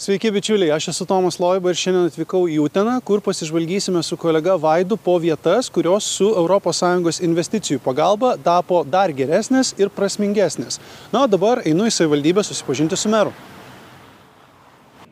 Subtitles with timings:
[0.00, 4.54] Sveiki bičiuliai, aš esu Tomas Loiba ir šiandien atvykau į Uteną, kur pasižvalgysime su kolega
[4.56, 10.80] Vaidu po vietas, kurios su ES investicijų pagalba tapo dar geresnės ir prasmingesnės.
[11.12, 13.34] Na, o dabar einu į savivaldybę susipažinti su meru.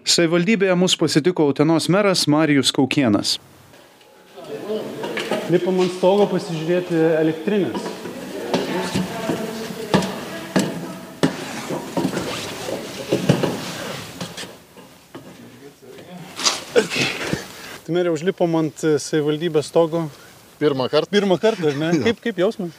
[0.08, 3.36] Savivaldybėje mus pasitiko Utenos meras Marijus Kaukienas.
[5.52, 7.97] Lipam ant stogo pasižiūrėti elektrinės.
[17.88, 20.02] Tai merė užlipom ant savivaldybės stogo.
[20.60, 21.08] Pirmą kartą.
[21.08, 21.86] Pirmą kartą, ar ne?
[22.04, 22.74] Kaip, kaip jausmas?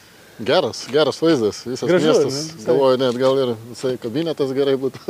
[0.46, 2.36] Geras, geras vaizdas, visas Gražu, miestas.
[2.54, 2.66] ne?
[2.68, 5.02] Galvoju, net gal ir visai kabinetas gerai būtų.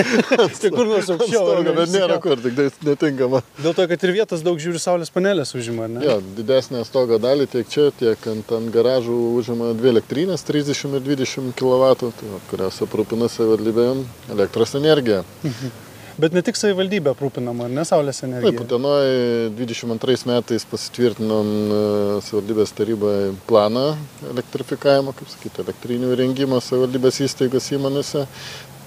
[0.62, 1.60] Tai kur nors aukščiau.
[1.68, 1.76] ne?
[1.76, 3.42] bet nėra kur, tik tai netinkama.
[3.60, 6.00] Dėl to, kad ir vietos daug žiūri saulės panelės užima, ne?
[6.08, 11.08] Jo, didesnė stogo dalį tiek čia, tiek ant, ant garažų užima dvi elektrinės, 30 ir
[11.12, 15.26] 20 kW, tai, va, kurios aprūpina savivaldybėm elektros energiją.
[16.20, 18.64] Bet ne tik savivaldybė aprūpinama, ne saulės Taip, energija?
[18.66, 21.78] Utenoje 22 metais pasitvirtinom e,
[22.26, 23.14] savivaldybės tarybai
[23.48, 23.86] planą
[24.32, 28.26] elektrifikavimo, kaip sakyti, elektrinių įrengimo savivaldybės įstaigos įmonėse.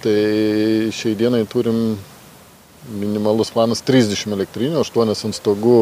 [0.05, 0.19] Tai
[0.93, 1.95] šiai dienai turim
[2.93, 5.79] minimalus planas 30 elektrinių, 8 ant stogų,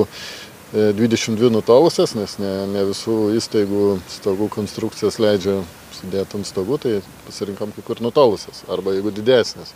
[0.71, 5.59] e, 22 nutolusias, nes ne, ne visų įstaigų stogų konstrukcijas leidžia
[5.99, 6.95] sudėti ant stogų, tai
[7.27, 9.75] pasirinkom kai kur nutolusias, arba jeigu didesnės.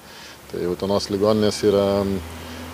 [0.52, 1.86] Tai Utenos ligoninės yra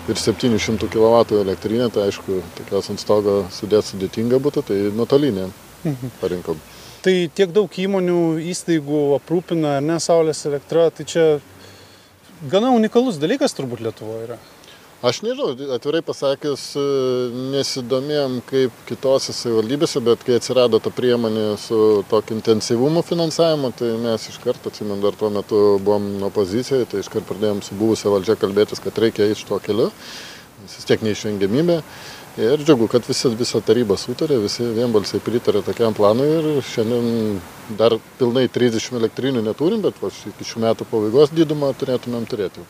[0.06, 5.48] virš 700 kW elektrinė, tai aišku, tokios ant stogo sudėti sudėtinga būtų, tai nuotolinė
[6.20, 6.60] parinkom.
[7.04, 8.20] Tai tiek daug įmonių,
[8.52, 11.24] įstaigų aprūpina, ar ne, saulės elektra, tai čia
[12.52, 14.38] gana unikalus dalykas turbūt Lietuvoje yra.
[15.04, 16.82] Aš nežinau, atvirai pasakius, e,
[17.52, 21.76] nesidomėjom kaip kitose savivaldybėse, bet kai atsirado ta priemonė su
[22.08, 27.10] tokiu intensyvumu finansavimo, tai mes iš karto, atsimenu, dar tuo metu buvom opozicijoje, tai iš
[27.12, 29.90] karto pradėjom su buvusia valdžia kalbėtis, kad reikia eiti tuo keliu,
[30.62, 31.76] nes vis tiek neišvengiamybė.
[32.40, 37.36] Ir džiugu, kad visa, visa taryba sutarė, visi vienbalsiai pritarė tokiam planui ir šiandien
[37.76, 42.64] dar pilnai 30 elektrinių neturim, bet va, iki šių metų pabaigos didumą turėtumėm turėti.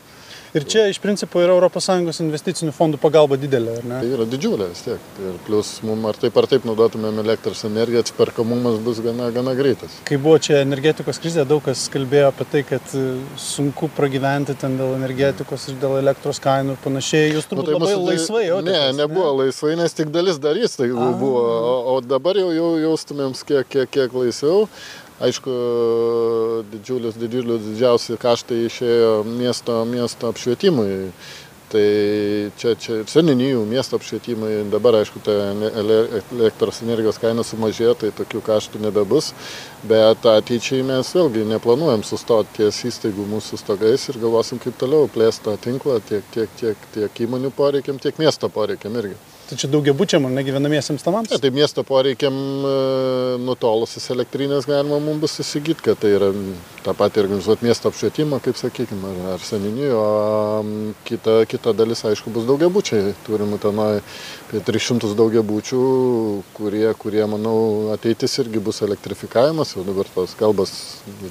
[0.55, 3.97] Ir čia iš principo yra ES investicinių fondų pagalba didelė, ar ne?
[3.99, 5.09] Tai yra didžiulė vis tiek.
[5.19, 9.97] Ir plus mums ar taip ar taip naudotumėm elektros energiją, atsiperkamumas bus gana, gana greitas.
[10.07, 13.03] Kai buvo čia energetikos krizė, daug kas kalbėjo apie tai, kad e,
[13.41, 17.33] sunku pragyventi ten dėl energetikos ir dėl elektros kainų ir panašiai.
[17.35, 18.79] Jūs turbūt nu, tai labai mūsų- laisvai jautėtės.
[18.95, 21.11] Ne, nebuvo laisvai, nes tik dalis darys tai A.
[21.19, 21.43] buvo.
[21.43, 24.69] O, o dabar jau, jau jaustumėm kiek, kiek, kiek laisviau.
[25.23, 25.51] Aišku,
[26.73, 31.13] didžiulis, didžiulis, didžiausi kaštai išėjo miesto, miesto apšvietimui.
[31.71, 31.85] Tai
[32.59, 35.33] čia, čia ir seninijų miesto apšvietimai, dabar aišku, ta
[36.35, 39.31] elektros energijos kaina sumažėjo, tai tokių kaštų nebebus.
[39.87, 45.47] Bet ateičiai mes vėlgi neplanuojam sustoti ties įstaigų mūsų stogais ir galvosim, kaip toliau plėsti
[45.47, 49.17] tą tinklą tiek, tiek, tiek, tiek įmonių poreikiam, tiek miesto poreikiam irgi.
[49.45, 51.29] Tai čia daugiabučiam, ar ne gyvenamiesiams namams?
[51.29, 52.33] Ja, tai miesto poreikiam
[52.65, 52.69] e,
[53.45, 56.31] nutolusias elektrinės galima mums bus įsigyti, kad tai yra
[56.81, 60.05] tą patį organizuoti miesto apšvietimą, kaip sakykime, ar, ar seninį, o
[61.05, 63.13] kita, kita dalis, aišku, bus daugiabučiai.
[63.27, 65.81] Turim tenai apie 300 daugiabučių,
[66.57, 67.59] kurie, kurie, manau,
[67.93, 69.75] ateitis irgi bus elektrifikavimas.
[69.77, 70.73] Jau dabar tos kalbas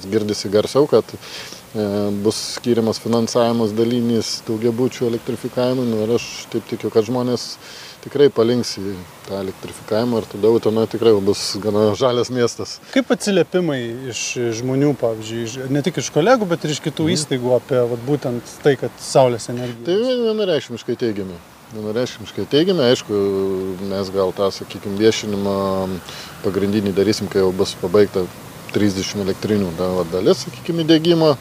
[0.07, 1.89] girdisi garsiau, kad e,
[2.23, 5.89] bus skiriamas finansavimas dalynis daugiabučių elektrifikavimui.
[5.91, 7.57] Nu, ir aš taip tikiu, kad žmonės
[8.05, 8.93] tikrai palinks į
[9.25, 12.77] tą elektrifikavimą ir tada Utena tikrai bus gana žalias miestas.
[12.93, 13.79] Kaip atsiliepimai
[14.11, 14.21] iš
[14.59, 18.55] žmonių, pavyzdžiui, iš, ne tik iš kolegų, bet ir iš kitų įstaigų apie vat, būtent
[18.63, 19.87] tai, kad saulės energija.
[19.89, 21.37] Tai vienareikšmiškai teigiami.
[21.73, 23.21] Vienareikšmiškai teigiami, aišku,
[23.89, 25.55] mes gal tą, sakykime, viešinimą
[26.45, 28.27] pagrindinį darysim, kai jau bus pabaigta
[28.75, 29.71] 30 elektrinių
[30.11, 31.33] dalis, sakykime, įdėgymo.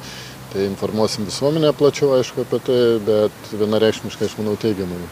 [0.54, 5.02] Tai informuosim visuomenę plačiau, aišku, apie tai, bet vienareikšmiškai, aš manau, teigiamai.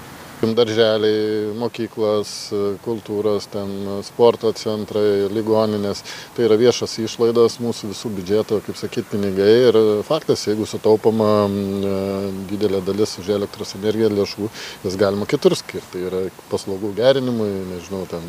[0.43, 2.51] Darželiai, mokyklas,
[2.83, 3.69] kultūros, ten
[4.03, 6.03] sporto centrai, ligoninės.
[6.35, 9.53] Tai yra viešas išlaidos mūsų visų biudžeto, kaip sakyt, pinigai.
[9.69, 14.51] Ir faktas, jeigu sutaupama mm, didelė dalis už elektros energiją lėšų,
[14.83, 15.93] jas galima kitur skirti.
[15.95, 18.27] Tai yra paslaugų gerinimui, nežinau, ten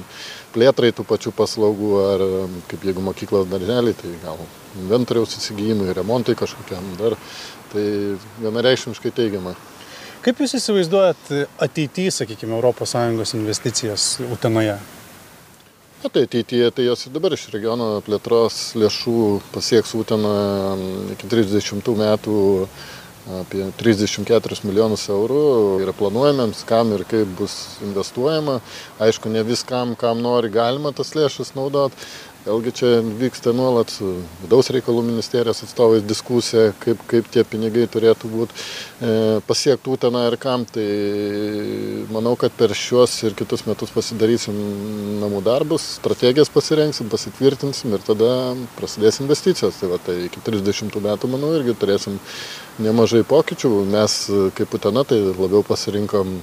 [0.54, 2.28] plėtrai tų pačių paslaugų, ar
[2.70, 4.38] kaip jeigu mokyklos darželiai, tai gal
[4.84, 7.18] inventoriaus įsigijimui, remontui kažkokiam dar.
[7.74, 7.86] Tai
[8.38, 9.58] vienareikšmiškai teigiama.
[10.24, 11.32] Kaip Jūs įsivaizduojat
[11.66, 14.78] ateityje, sakykime, ES investicijas Utenoje?
[16.00, 19.16] Na, tai ateityje, tai jos ir dabar iš regiono plėtros lėšų
[19.52, 20.32] pasieks Uteną
[21.18, 22.38] iki 30 metų
[23.42, 25.44] apie 34 milijonus eurų
[25.84, 28.62] yra planuojamiems, kam ir kaip bus investuojama.
[29.04, 32.00] Aišku, ne viskam, kam nori, galima tas lėšas naudoti,
[32.44, 34.10] vėlgi čia vyksta nuolat su
[34.42, 39.14] vidaus reikalų ministerijos atstovais diskusija kaip kaip tie pinigai turėtų būt e,
[39.48, 40.66] pasiekt uteną ir kam.
[40.74, 40.86] Tai
[42.14, 44.58] manau kad per šiuos ir kitus metus pasidarysim
[45.24, 48.32] namų darbus strategijas pasirengsim pasitvirtinsim ir tada
[48.78, 49.80] prasidės investicijos.
[49.80, 52.20] Tai va tai iki trisdešimtų metų manau irgi turėsim
[52.84, 53.74] nemažai pokyčių.
[53.94, 54.20] Mes
[54.58, 56.40] kaip utena tai labiau pasirinkom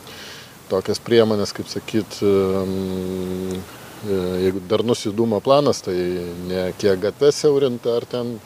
[0.70, 5.96] tokias priemonės kaip sakyt E, jeigu darnus judumo planas, tai
[6.48, 8.36] ne kiek gatves siaurinti ar ten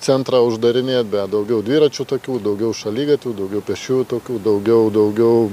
[0.00, 5.48] centrą uždarinėti, bet daugiau dviračių tokių, daugiau šalygatvių, daugiau pešių tokių, daugiau, daugiau,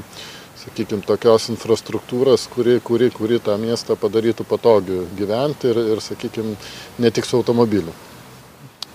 [0.61, 6.55] sakykime, tokios infrastruktūros, kuri, kuri, kuri tą miestą padarytų patogiu gyventi ir, ir sakykime,
[6.99, 7.95] ne tik su automobiliu.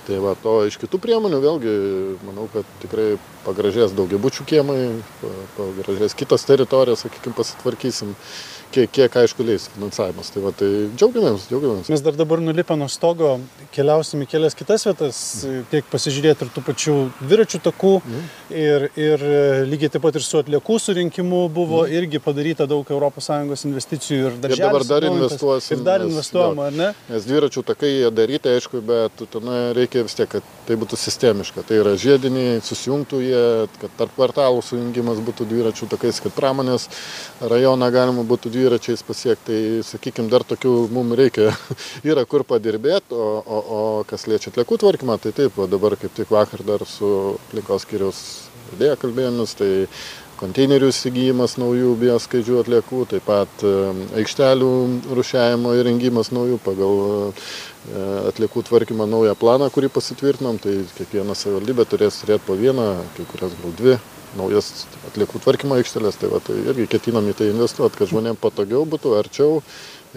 [0.03, 1.73] Tai va, to iš kitų priemonių vėlgi,
[2.27, 3.13] manau, kad tikrai
[3.45, 4.79] pagražės daugiabučių kiemai,
[5.55, 8.17] pagražės kitos teritorijos, sakykime, pasitvarkysim
[8.73, 10.31] kiek, kiek aišku leis finansavimas.
[10.33, 11.91] Tai, va, tai džiaugiamės, džiaugiamės.
[11.93, 13.35] Mes dar dabar nulipę nuo stogo,
[13.75, 15.21] keliausim į kelias kitas vietas,
[15.73, 17.93] tiek pasižiūrėti ir tų pačių dviračių takų.
[18.03, 18.31] Mm.
[18.63, 19.25] Ir, ir
[19.69, 21.97] lygiai taip pat ir su atliekų surinkimu buvo mm.
[22.01, 24.33] irgi padaryta daug ES investicijų.
[24.33, 25.79] Ir, ir dabar dar investuosim.
[25.79, 26.91] Ir dar investuojama, ar ne?
[27.13, 31.65] Nes dviračių takai jie daryti, aišku, bet ten reikia vis tiek, kad tai būtų sistemiška.
[31.69, 33.45] Tai yra žiediniai, susijungtų jie,
[33.83, 36.89] kad tarp kvartalų sujungimas būtų dviračių takais, kad pramonės
[37.41, 41.51] rajoną galima būtų dviračių dviračiais pasiekt tai sakykim dar tokių mum reikia
[42.11, 46.15] yra kur padirbėt o o o kas liečia atliekų tvarkymą tai taip va dabar kaip
[46.15, 48.23] tik vakar dar su aplinkos skyriaus
[48.73, 49.73] vedėja kalbėjomės tai
[50.43, 53.67] konteinerių įsigijimas naujų bioskaidžių atliekų taip pat
[54.19, 54.71] aikštelių
[55.19, 57.37] rūšiavimo įrengimas naujų pagal e,
[58.33, 62.89] atliekų tvarkymo naują planą kurį pasitvirtinom tai kiekviena savivaldybė turės turėt po vieną
[63.19, 64.01] kai kurios gal dvi
[64.39, 68.85] naujas atliekų tvarkymo aikšteles, tai, va, tai irgi ketinam į tai investuoti, kad žmonėms patogiau
[68.89, 69.61] būtų, arčiau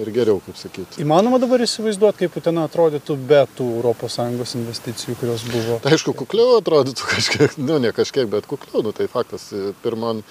[0.01, 0.99] ir geriau, kaip sakyti.
[1.03, 5.79] Įmanoma dabar įsivaizduoti, kaip Utena atrodytų be tų ES investicijų, kurios buvo?
[5.83, 9.47] Tai aišku, kukliau atrodytų kažkiek, nu ne kažkiek, bet kukliau, nu tai faktas,
[9.83, 10.23] pirman,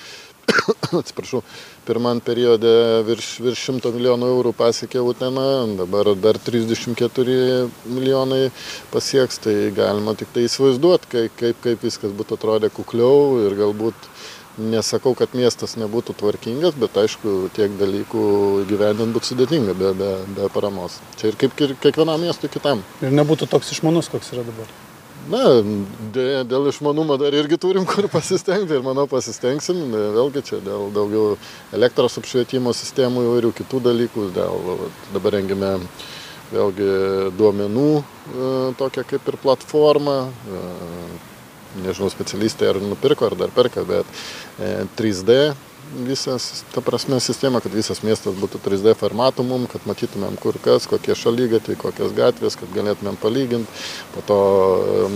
[1.00, 1.42] atsiprašau,
[1.86, 2.70] pirmam periode
[3.08, 5.46] virš, virš 100 milijonų eurų pasiekė Utena,
[5.78, 8.46] dabar dar 34 milijonai
[8.92, 14.08] pasieks, tai galima tik tai įsivaizduoti, kaip, kaip, kaip viskas būtų atrodę kukliau ir galbūt
[14.54, 18.24] nesakau, kad miestas nebūtų tvarkingas, bet aišku, tiek dalykų
[18.70, 21.00] gyvendint būtų sudėtinga be, be, be paramos.
[21.18, 22.86] Čia ir kaip kiekvienam miestui kitam.
[23.02, 24.70] Ir nebūtų toks išmanus, koks yra dabar
[25.30, 25.42] na
[26.14, 31.36] deja dėl išmanumo dar irgi turim kur pasistengti ir manau pasistengsim vėlgi čia dėl daugiau
[31.76, 34.84] elektros apšvietimo sistemų įvairių kitų dalykų dėl
[35.14, 35.72] dabar rengiame
[36.52, 36.88] vėlgi
[37.38, 38.02] duomenų e,
[38.78, 40.64] tokią kaip ir platformą e,
[41.84, 44.06] nežinau specialistai ar nupirko ar dar perka bet
[44.98, 45.52] 3D e,
[46.06, 50.88] visas, ta prasme, sistema, kad visas miestas būtų 3D formatų mum, kad matytumėm kur kas,
[50.90, 53.84] kokie šalygatviai, kokios gatvės, kad galėtumėm palyginti,
[54.14, 54.38] po to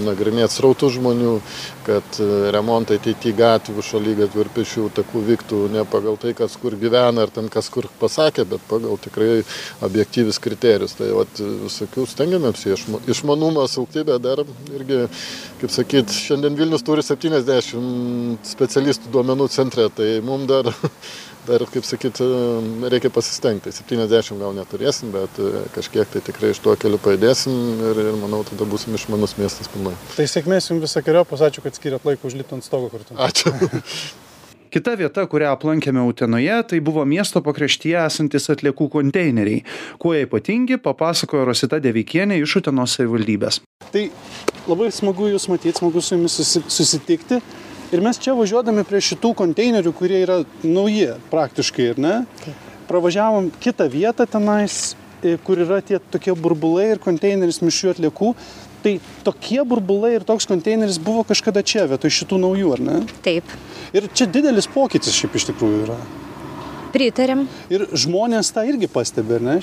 [0.05, 1.35] nagrinėti srautų žmonių,
[1.89, 6.77] kad e, remontai ateityje gatvių, šalygatvių ir pešių takų vyktų ne pagal tai, kas kur
[6.79, 9.43] gyvena ar ten kas kur pasakė, bet pagal tikrai
[9.85, 10.97] objektyvis kriterijus.
[10.99, 12.67] Tai vat, visokių stengiamės
[13.09, 13.67] išmanumą
[14.09, 14.43] bet dar
[14.75, 15.05] irgi,
[15.61, 20.71] kaip sakyt, šiandien Vilnius turi 70 specialistų duomenų centre, tai mums dar dar,
[21.49, 22.21] dar kaip sakyt,
[22.93, 23.73] reikia pasistengti.
[23.75, 27.59] 70 gal neturėsim, bet e, kažkiek tai tikrai iš tuo keliu pajudėsim
[27.91, 29.97] ir, ir manau, tada būsim išmanus miestas pilnai.
[30.15, 33.19] Tai sėkmės jums visokiojo, pasačiau, kad skiriat laiko užlipti ant stogo kartu.
[33.29, 33.55] Ačiū.
[34.69, 39.63] Kita vieta, kurią aplankėme Utenoje, tai buvo miesto pakraštyje esantis atliekų konteineriai.
[40.03, 43.63] Kuo jie ypatingi, papasakojo Rosita Devikienė iš Utenos savivaldybės.
[43.95, 44.03] Tai
[44.69, 46.37] labai smagu Jūs matyti, smagu su Jumis
[46.69, 47.41] susitikti.
[47.89, 52.15] Ir mes čia važiuodami prie šitų konteinerių, kurie yra nauji praktiškai, ar ne?
[52.89, 54.93] Pravažiavom kitą vietą tenais,
[55.25, 58.35] e, kur yra tie tokie burbulai ir konteineris mišių atliekų.
[58.85, 58.93] Tai
[59.25, 62.99] tokie burbulai ir toks konteineris buvo kažkada čia, vietoj šitų naujų, ar ne?
[63.25, 63.57] Taip.
[63.97, 65.99] Ir čia didelis pokytis šiaip iš tikrųjų yra.
[66.93, 67.49] Pritarėm.
[67.73, 69.59] Ir žmonės tą irgi pastebi, ar ne?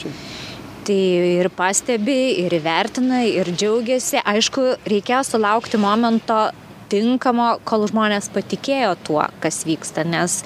[0.86, 1.00] Tai
[1.46, 4.20] ir pastebi, ir įvertina, ir džiaugiasi.
[4.22, 6.48] Aišku, reikėjo sulaukti momento
[6.92, 10.42] tinkamo, kol žmonės patikėjo tuo, kas vyksta, nes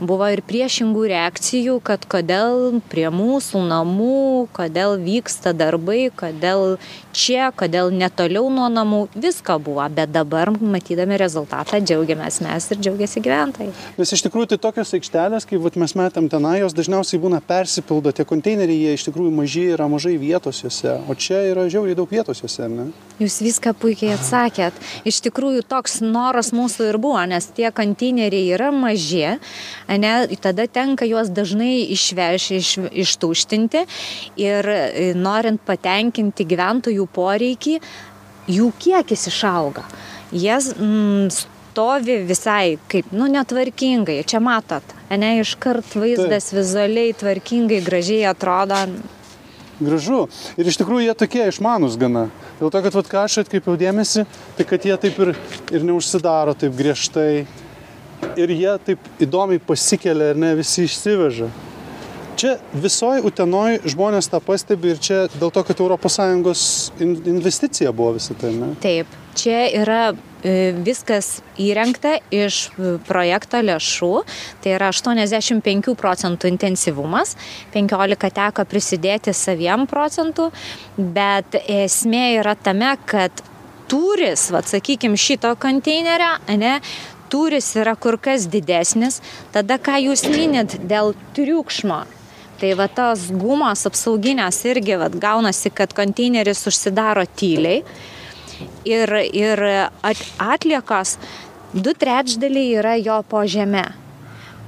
[0.00, 6.78] buvo ir priešingų reakcijų, kad kodėl prie mūsų namų, kodėl vyksta darbai, kodėl
[7.14, 13.22] čia, kodėl netoliau nuo namų, visko buvo, bet dabar matydami rezultatą džiaugiamės mes ir džiaugiasi
[13.24, 13.70] gyventojai.
[14.00, 18.12] Nes iš tikrųjų tai tokios aikštelės, kaip vat, mes metėm tenai, jos dažniausiai būna persipildo,
[18.14, 22.10] tie konteineriai, jie iš tikrųjų maži yra mažai vietos juose, o čia yra žiauriai daug
[22.10, 22.90] vietos juose, ne?
[23.22, 24.74] Jūs viską puikiai atsakėt.
[25.06, 29.36] Iš tikrųjų toks noras mūsų ir buvo, nes tie konteineriai yra maži,
[29.86, 32.72] ne, tada tenka juos dažnai išvežti, iš,
[33.04, 33.84] ištuštinti
[34.42, 37.78] ir e, norint patenkinti gyventojų poreikį,
[38.50, 39.84] jų kiekis išauga.
[40.34, 41.28] Jas mm,
[41.74, 44.22] stovi visai kaip, nu, netvarkingai.
[44.28, 46.60] Čia matot, ne, iškart vaizdas Taip.
[46.60, 48.78] vizualiai tvarkingai, gražiai atrodo.
[49.80, 50.20] Gražu.
[50.54, 52.28] Ir iš tikrųjų jie tokie išmanus gana.
[52.60, 54.22] Dėl to, kad vat, ką aš atkreipiau dėmesį,
[54.54, 55.34] tai kad jie taip ir,
[55.74, 57.44] ir neužsidaro taip griežtai.
[58.38, 61.50] Ir jie taip įdomiai pasikelia ir ne visi išsiveža.
[62.36, 66.68] Čia visoji Utenoj žmonės tą pastebi ir čia dėl to, kad ES
[67.00, 68.74] investicija buvo visą tai, ne?
[68.82, 70.14] Taip, čia yra
[70.44, 74.10] E, viskas įrengta iš e, projekto lėšų,
[74.60, 77.32] tai yra 85 procentų intensyvumas,
[77.72, 80.50] 15 teko prisidėti saviem procentų,
[81.16, 83.40] bet esmė yra tame, kad
[83.88, 86.74] turis, vad sakykime, šito konteinerio, ne,
[87.32, 89.22] turis yra kur kas didesnis,
[89.56, 92.02] tada ką jūs minit dėl triukšmo.
[92.60, 97.82] Tai va tos gumos apsauginės irgi va, gaunasi, kad konteineris užsidaro tyliai,
[98.86, 99.64] ir, ir
[100.38, 101.18] atliekos
[101.74, 103.84] du trečdaliai yra jo po žeme.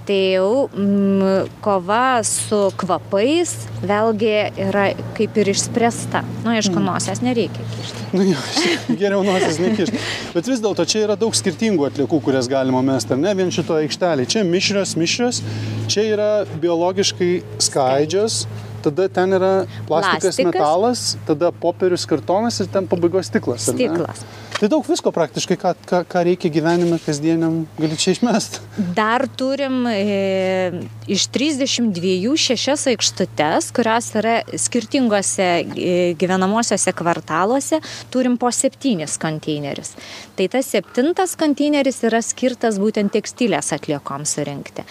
[0.07, 4.35] Tai jau mm, kova su kvapais vėlgi
[4.69, 4.85] yra
[5.17, 6.21] kaip ir išspręsta.
[6.23, 6.87] Na, nu, aišku, mm.
[6.87, 8.05] nosies nereikia kišti.
[8.15, 8.45] Nu, jo,
[9.01, 10.03] geriau nosies nekišti.
[10.37, 14.29] Bet vis dėlto čia yra daug skirtingų atliekų, kurias galima mesti, ne vien šito aikštelį.
[14.31, 15.43] Čia mišrios, mišrios,
[15.91, 16.31] čia yra
[16.63, 17.33] biologiškai
[17.67, 18.45] skaidžios,
[18.87, 19.53] tada ten yra
[19.89, 20.53] plastikas, plastikas.
[20.53, 23.67] metalas, tada popierius, kartonas ir ten pabaigos stiklas.
[23.73, 24.23] Stiklas.
[24.57, 28.63] Tai daug visko praktiškai, ką, ką, ką reikia gyvenime kasdieniam, gali čia išmesti.
[28.97, 30.81] Dar turim e,
[31.13, 39.93] iš 32 šešias aikštutes, kurios yra skirtingose e, gyvenamosiose kvartaluose, turim po septynis konteinerius.
[40.41, 44.89] Tai tas septintas konteineris yra skirtas būtent tekstilės atliekoms surinkti.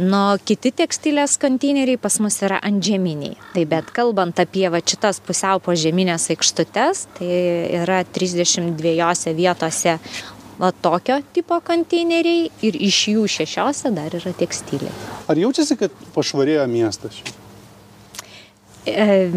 [0.00, 3.34] Nu, kiti tekstilės konteineriai pas mus yra antžeminiai.
[3.52, 7.32] Tai bet kalbant apie va šitas pusiau požeminės aikštutes, tai
[7.82, 9.98] yra 32 vietose
[10.62, 14.94] va tokio tipo konteineriai ir iš jų šešiose dar yra tekstiliai.
[15.28, 17.20] Ar jaučiasi, kad pašvarėjo miestas?
[18.86, 19.28] E,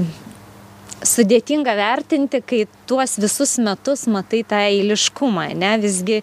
[1.06, 6.22] sudėtinga vertinti, kai tuos visus metus matai tą eiliškumą, ne visgi,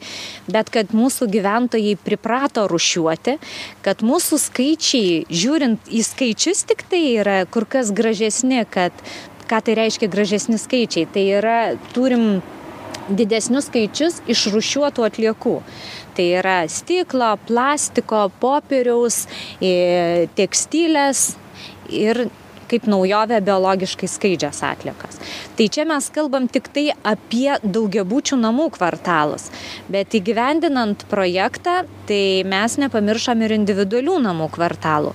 [0.53, 3.39] bet kad mūsų gyventojai priprato rušiuoti,
[3.87, 8.95] kad mūsų skaičiai, žiūrint į skaičius tik tai yra kur kas gražesni, kad
[9.51, 11.59] ką tai reiškia gražesni skaičiai, tai yra
[11.97, 12.43] turim
[13.11, 15.57] didesnius skaičius išrušiuotų atliekų.
[16.17, 19.25] Tai yra stiklo, plastiko, popieriaus,
[20.39, 21.33] tekstilės
[21.89, 22.27] ir
[22.73, 25.21] kaip naujovę biologiškai skaidžias atliekas.
[25.57, 29.51] Tai čia mes kalbam tik tai apie daugiabučių namų kvartalus,
[29.93, 35.13] bet įgyvendinant projektą, tai mes nepamiršom ir individualių namų kvartalų.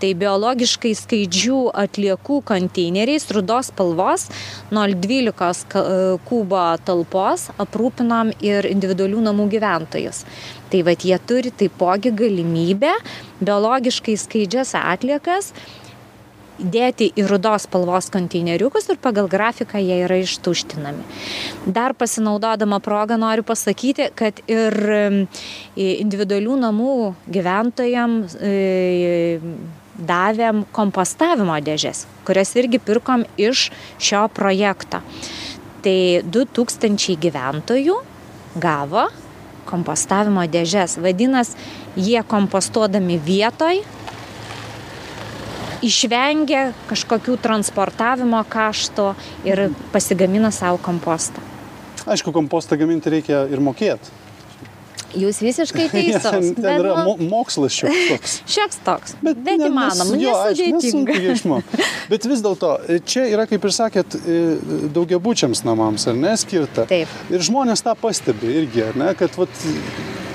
[0.00, 4.30] Tai biologiškai skaidžių atliekų konteineriais rudos spalvos
[4.72, 10.22] 0,12 kubo talpos aprūpinam ir individualių namų gyventojus.
[10.70, 12.94] Tai vad jie turi taipogi galimybę
[13.42, 15.50] biologiškai skaidžias atliekas
[16.60, 21.04] dėti į rudos spalvos konteineriukus ir pagal grafiką jie yra ištuštinami.
[21.66, 24.76] Dar pasinaudodama progą noriu pasakyti, kad ir
[25.80, 26.96] individualių namų
[27.32, 28.36] gyventojams
[30.00, 33.68] davėm kompostavimo dėžės, kurias irgi pirkom iš
[34.00, 35.02] šio projekto.
[35.84, 35.98] Tai
[36.28, 37.96] 2000 gyventojų
[38.60, 39.08] gavo
[39.68, 40.98] kompostavimo dėžės.
[41.00, 41.56] Vadinasi,
[41.96, 43.80] jie kompostuodami vietoj
[45.86, 49.12] išvengia kažkokių transportavimo kaštų
[49.48, 51.42] ir pasigamina savo kompostą.
[52.08, 54.20] Aišku, kompostą gaminti reikia ir mokėti.
[55.16, 56.22] Jūs visiškai teisus.
[56.22, 58.34] ten, ten yra mo mokslas šioks toks.
[58.54, 59.14] Šioks toks.
[59.24, 61.60] Bet, bet įmanoma, nesudėtinga.
[62.12, 62.74] bet vis dėlto,
[63.10, 64.18] čia yra, kaip ir sakėt,
[64.94, 66.86] daugiabučiams namams, ar ne, skirta.
[66.90, 67.10] Taip.
[67.32, 69.64] Ir žmonės tą pastebi irgi, ar ne, kad vat,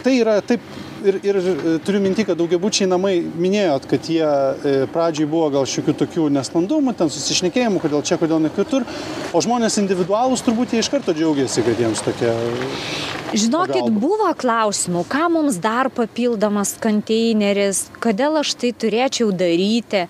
[0.03, 0.63] tai yra taip
[1.05, 5.67] ir, ir e, turiu minti, kad daugiabučiai namai minėjot, kad jie e, pradžiai buvo gal
[5.69, 8.85] šiokių tokių nesklandumų, ten susišnekėjimų, kodėl čia, kodėl ne kitur,
[9.33, 12.33] o žmonės individualūs turbūt jie iš karto džiaugiasi, kad jiems tokia
[13.35, 14.00] Žinokit, pagalba?
[14.00, 20.05] buvo klausimų, ką mums dar papildomas konteineris, kodėl aš tai turėčiau daryti,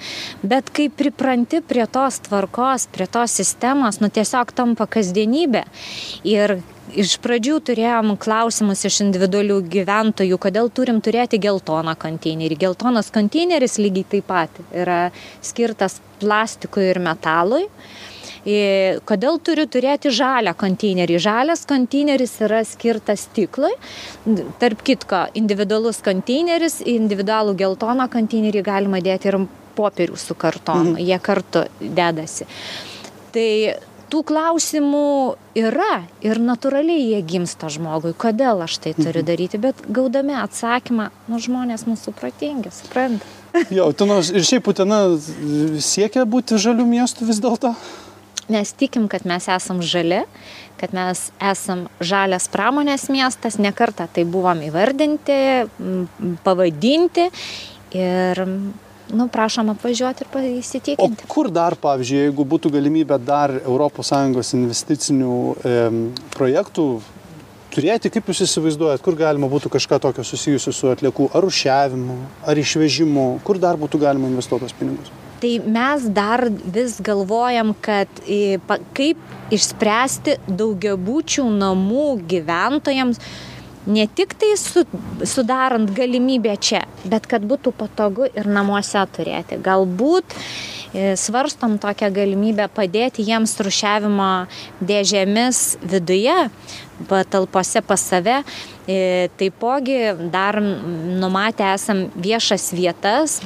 [0.46, 5.66] bet kai pripranti prie tos tvarkos, prie tos sistemos, nu tiesiog tampa kasdienybė.
[6.28, 6.60] Ir
[6.96, 12.58] iš pradžių turėjom klausimus iš individualių gyventojų, kodėl turim turėti geltoną konteinerį.
[12.66, 15.00] Geltonas konteineris lygiai taip pat yra
[15.46, 17.66] skirtas plastikui ir metalui.
[18.46, 21.18] Kodėl turiu turėti žalią konteinerį?
[21.22, 23.74] Žalias konteineris yra skirtas stiklui.
[24.62, 29.40] Tarp kitko, individualus konteineris, į individualų geltoną konteinerį galima dėti ir
[29.76, 30.94] popierių su kartonu.
[30.94, 31.02] Mhm.
[31.10, 32.46] Jie kartu dedasi.
[33.34, 33.50] Tai
[34.12, 35.08] tų klausimų
[35.58, 41.40] yra ir natūraliai jie gimsta žmogui, kodėl aš tai turiu daryti, bet gaudami atsakymą, nu
[41.42, 43.26] žmonės mūsų protingi, supranta.
[43.72, 45.06] Jo, Utenos ir šiaip Utena
[45.80, 47.72] siekia būti žalių miestų vis dėlto.
[48.52, 50.22] Mes tikim, kad mes esam žali,
[50.78, 55.38] kad mes esam žalias pramonės miestas, nekartą tai buvom įvardinti,
[56.46, 57.30] pavadinti.
[57.96, 58.44] Ir,
[59.14, 61.28] nu, prašom apvažiuoti ir pa- O įsitikinti.
[61.28, 65.36] kur dar, pavyzdžiui, jeigu būtų galimybė dar ES investicinių
[65.66, 65.76] e,
[66.36, 67.02] projektų
[67.76, 72.56] turėti, kaip jūs įsivaizduojat, kur galima būtų kažką tokio susijusiu su atliekų ar rušiavimu, ar
[72.62, 75.12] išvežimu, kur dar būtų galima investuoti tos pinigus?
[75.42, 78.08] Tai mes dar vis galvojam, kad
[78.96, 79.18] kaip
[79.54, 83.20] išspręsti daugiabučių namų gyventojams,
[83.86, 84.86] ne tik tai su,
[85.24, 89.60] sudarant galimybę čia, bet kad būtų patogu ir namuose turėti.
[89.62, 94.30] Galbūt e, svarstom tokią galimybę padėti jiems rušiavimo
[94.82, 96.38] dėžėmis viduje,
[97.10, 98.42] patalpose pas save.
[98.88, 100.00] E, Taipogi
[100.34, 103.42] dar numatę esam viešas vietas,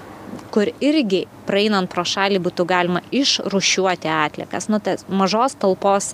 [0.54, 4.70] kur irgi praeinant pro šalį būtų galima išrušiuoti atliekas.
[4.70, 6.12] Nu, tas mažos talpos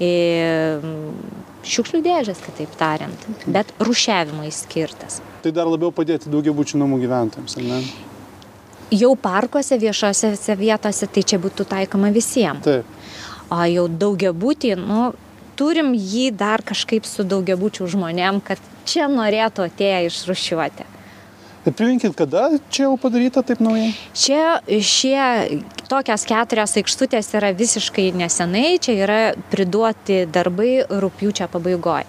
[0.00, 0.78] e,
[1.66, 5.20] šiukšlių dėžės, kitaip tariant, bet rušiavimui skirtas.
[5.44, 7.80] Tai dar labiau padėti daugiabučių namų gyventojams, ar ne?
[8.90, 12.64] Jau parkuose, viešose vietose tai čia būtų taikoma visiems.
[12.66, 12.96] Taip.
[13.50, 15.10] O jau daugiabutį, nu,
[15.58, 20.86] turim jį dar kažkaip su daugiabučių žmonėm, kad čia norėtų atėję išrušiuoti.
[21.60, 23.90] Ir priminkit, kada čia jau padaryta taip naujai?
[24.16, 29.18] Čia šie tokios keturios aikštutės yra visiškai nesenai, čia yra
[29.52, 32.08] priduoti darbai rūpiučio pabaigoje.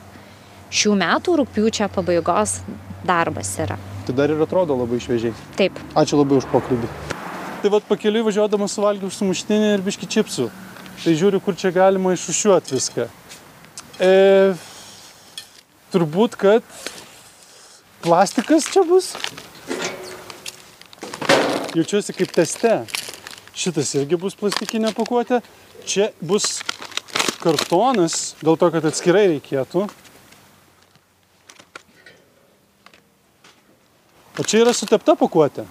[0.72, 2.62] Šių metų rūpiučio pabaigos
[3.04, 3.76] darbas yra.
[4.08, 5.36] Tai dar ir atrodo labai šviežiai.
[5.60, 6.88] Taip, Ačiū labai už pokalbį.
[7.62, 10.48] Tai vad pakeliui važiuodamas suvalgiau sumuštinį ir biški čipsų.
[11.02, 13.10] Tai žiūriu, kur čia galima išrušiuoti viską.
[14.00, 14.16] E,
[15.92, 16.64] turbūt, kad
[18.02, 19.14] plastikas čia bus.
[21.76, 22.82] Jaučiuosi kaip teste.
[23.56, 25.42] Šitas irgi bus plastikinė pakuotė.
[25.88, 26.60] Čia bus
[27.42, 29.86] kartonas, dėl to, kad atskirai reikėtų.
[34.40, 35.66] O čia yra sutepta pakuotė.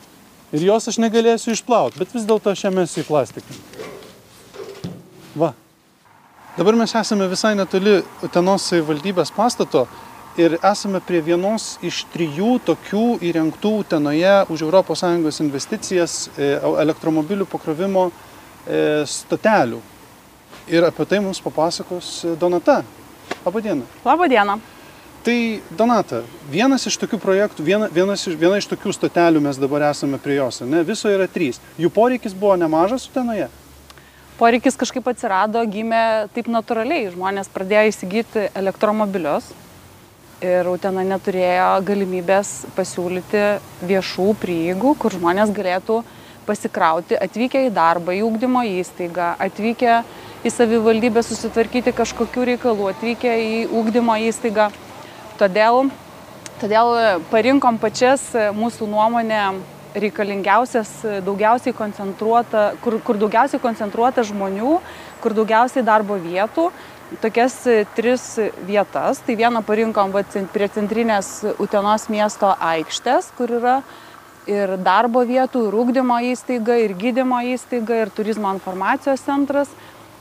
[0.54, 3.58] Ir jos aš negalėsiu išplauti, bet vis dėlto aš ją mesiu į plastiką.
[5.38, 5.52] Va.
[6.56, 9.86] Dabar mes esame visai netoli Utenos savivaldybės pastato
[10.36, 18.10] ir esame prie vienos iš trijų tokių įrengtų Utenoje už ES investicijas e, elektromobilių pakrovimo
[18.10, 19.80] e, stotelių.
[20.70, 22.82] Ir apie tai mums papasakos e, Donata.
[23.44, 23.86] Labadiena.
[24.04, 24.58] Labą dieną.
[25.24, 29.90] Tai Donata, vienas iš tokių projektų, viena, vienas iš, viena iš tokių stotelių mes dabar
[29.90, 30.80] esame prie jos, ne?
[30.86, 31.60] Viso yra trys.
[31.76, 33.50] Jų poreikis buvo nemažas Utenoje.
[34.40, 37.10] Poreikis kažkaip atsirado, gimė taip natūraliai.
[37.12, 39.50] Žmonės pradėjo įsigyti elektromobilius
[40.44, 43.42] ir Utena neturėjo galimybės pasiūlyti
[43.86, 46.00] viešų prieigų, kur žmonės galėtų
[46.48, 50.00] pasikrauti, atvykę į darbą, į ūkdymo įstaigą, atvykę
[50.44, 54.70] į savivaldybę susitvarkyti kažkokių reikalų, atvykę į ūkdymo įstaigą.
[55.40, 55.90] Todėl,
[56.62, 56.94] todėl
[57.30, 58.24] parinkom pačias
[58.56, 59.44] mūsų nuomonę
[59.94, 60.90] reikalingiausias,
[61.26, 64.78] daugiausiai koncentruota, kur, kur daugiausiai koncentruota žmonių,
[65.20, 66.70] kur daugiausiai darbo vietų,
[67.22, 67.56] tokias
[67.96, 69.20] tris vietas.
[69.26, 70.22] Tai vieną parinkom va,
[70.54, 73.80] prie centrinės Utenos miesto aikštės, kur yra
[74.50, 79.72] ir darbo vietų, ir ūkdymo įstaiga, ir gydymo įstaiga, ir turizmo informacijos centras.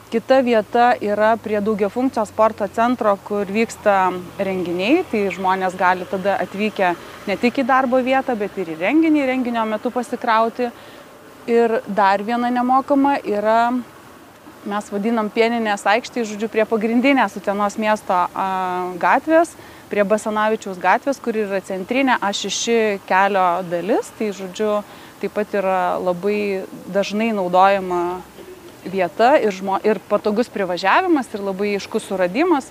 [0.10, 4.10] Kita vieta yra prie daugiafunkcio sporto centro, kur vyksta
[4.42, 6.96] renginiai, tai žmonės gali tada atvykę
[7.30, 10.72] ne tik į darbo vietą, bet ir į renginį, renginio metu pasikrauti.
[11.50, 13.70] Ir dar viena nemokama yra,
[14.68, 18.18] mes vadinam pieninės aikštė, žodžiu, prie pagrindinės Utenos miesto
[19.00, 19.54] gatvės,
[19.90, 24.82] prie Basanavičiaus gatvės, kur yra centrinė A6 kelio dalis, tai žodžiu,
[25.22, 28.22] taip pat yra labai dažnai naudojama
[28.86, 32.70] vieta ir, žmo, ir patogus privažiavimas ir labai aiškus suradimas.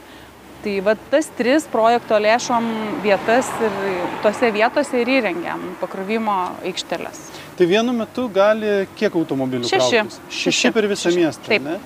[0.59, 2.64] Tai va tas tris projekto lėšom
[3.05, 3.77] vietas ir
[4.24, 7.20] tose vietose ir įrengiam pakrovimo aikšteles.
[7.59, 9.66] Tai vienu metu gali kiek automobilių?
[9.66, 9.94] Šeši.
[9.97, 10.21] Krautis?
[10.31, 11.23] Šeši per visą Šeši.
[11.25, 11.49] miestą.
[11.51, 11.64] Taip.
[11.64, 11.79] Ne?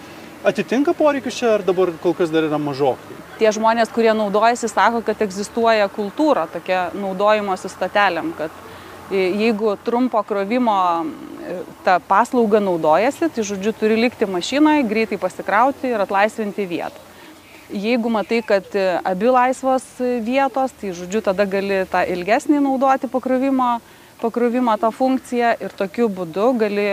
[0.45, 3.17] Atitinka poreikius čia ar dabar kol kas dar yra mažokai?
[3.39, 8.53] Tie žmonės, kurie naudojasi, sako, kad egzistuoja kultūra tokia naudojimosi statelėm, kad
[9.13, 11.57] jeigu trumpo krovimo e,
[11.87, 17.09] tą paslaugą naudojasi, tai žodžiu turi likti mašinoje, greitai pasikrauti ir atlaisvinti vietą.
[17.73, 23.09] Jeigu matai, kad e, abi laisvos e, vietos, tai žodžiu tada gali tą ilgesnį naudoti
[23.09, 23.79] pakrovimo,
[24.23, 26.87] pakrovimo tą funkciją ir tokiu būdu gali,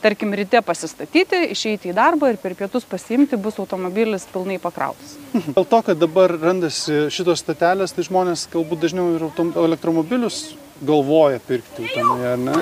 [0.00, 5.16] tarkim, ryte pasistatyti, išeiti į darbą ir per pietus pasiimti, bus automobilis pilnai pakrautas.
[5.56, 9.28] Dėl to, kad dabar randasi šitos statelės, tai žmonės galbūt dažniau ir
[9.66, 10.42] elektromobilius
[10.80, 12.56] galvoja pirkti utenoje, ar ne?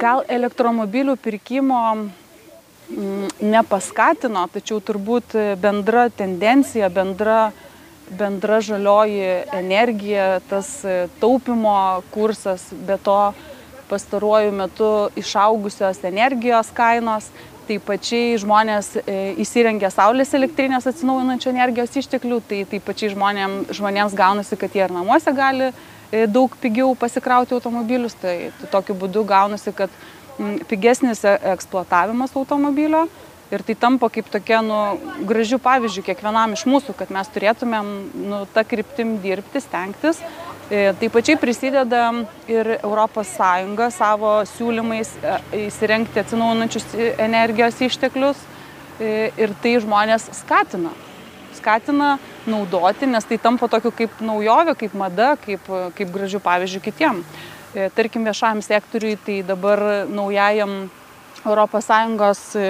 [0.00, 7.52] Gal elektromobilių pirkimo mm, nepaskatino, tačiau turbūt bendra tendencija, bendra,
[8.10, 13.32] bendra žalioji energija, tas e, taupimo kursas, be to
[13.88, 17.30] pastaruoju metu išaugusios energijos kainos,
[17.68, 24.16] tai pačiai žmonės e, įsirengia saulės elektrinės atsinaujinančio energijos išteklių, tai taip pačiai žmonėm, žmonėms
[24.16, 29.24] gaunasi, kad jie ir namuose gali e, daug pigiau pasikrauti automobilius, tai, tai tokiu būdu
[29.28, 29.92] gaunasi, kad
[30.68, 33.04] pigesnis eksploatavimas automobilio
[33.54, 34.78] ir tai tampa kaip tokia nu,
[35.28, 37.92] gražių pavyzdžių kiekvienam iš mūsų, kad mes turėtumėm
[38.30, 40.20] nu, tą kryptim dirbti, stengtis.
[40.72, 42.06] E, Taip pačiai prisideda
[42.48, 43.34] ir ES
[43.94, 46.86] savo siūlymais e, įsirengti atsinaujinančius
[47.20, 48.40] energijos išteklius
[48.98, 50.94] e, ir tai žmonės skatina.
[51.54, 52.16] Skatina
[52.50, 57.22] naudoti, nes tai tampa tokiu kaip naujovė, kaip mada, kaip, kaip gražių pavyzdžių kitiem.
[57.74, 60.84] E, Tarkim, viešajam sektoriui tai dabar naujajam
[61.44, 62.60] ES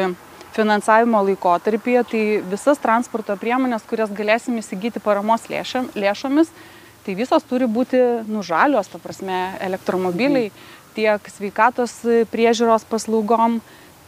[0.54, 6.52] finansavimo laikotarpyje, tai visas transporto priemonės, kurias galėsim įsigyti paramos lėšam, lėšomis,
[7.04, 10.52] tai visos turi būti nužalios, ta prasme, elektromobiliai,
[10.94, 11.98] tiek sveikatos
[12.32, 13.58] priežiūros paslaugom,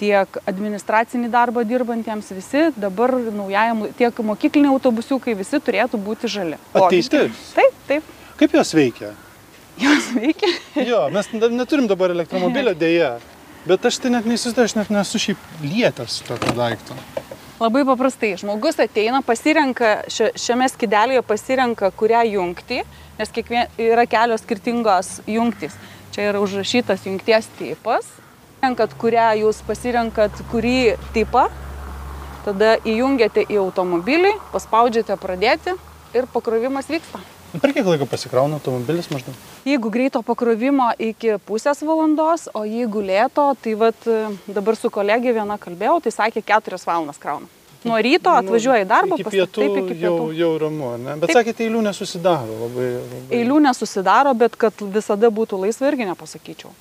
[0.00, 6.60] tiek administracinį darbą dirbantiems visi, dabar naujajam, tiek mokykliniai autobusiukai visi turėtų būti žali.
[6.76, 7.30] Ateiti.
[7.56, 9.14] Taip, taip, Kaip jos veikia?
[9.80, 10.48] jos veikia.
[10.84, 13.16] Jo, mes neturim dabar elektromobilio dėja,
[13.66, 16.96] bet aš tai net neįsivaizduoju, aš net nesu šiaip lietęs tokio daikto.
[17.60, 22.82] Labai paprastai, žmogus ateina, pasirenka, šia- šiame skidelėje pasirenka, kurią jungti,
[23.18, 25.72] nes kiekvien, yra kelios skirtingos jungtys.
[26.12, 28.04] Čia yra užrašytas jungties tipas.
[28.62, 31.46] Renkat, kurią jūs pasirenkat, kurį tipą,
[32.44, 35.74] tada įjungiate į automobilį, paspaudžiate pradėti
[36.16, 37.20] ir pakrovimas vyksta.
[37.62, 39.34] Per kiek laiko pasikrauna automobilis maždaug?
[39.64, 44.08] Jeigu greito pakrovimo iki pusės valandos, o jeigu lėto, tai vat,
[44.46, 47.46] dabar su kolegė viena kalbėjau, tai sakė keturias valandas krauna.
[47.86, 50.36] Nuo ryto atvažiuoja į darbą, Nu, Iki pas- pietų, taip, iki jau, pietų.
[50.40, 51.12] jau ramu, ar ne?
[51.22, 51.36] Bet Taip.
[51.38, 52.86] sakėte, eilių nesusidaro labai.
[52.98, 53.20] labai.
[53.38, 56.72] Eilių nesusidaro, bet kad visada būtų laisva irgi nepasakyčiau.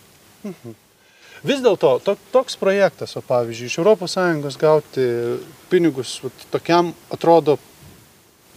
[1.46, 3.78] Vis dėlto to, toks projektas, o pavyzdžiui, iš
[4.50, 5.06] ES gauti
[5.70, 7.60] pinigus vat, tokiam atrodo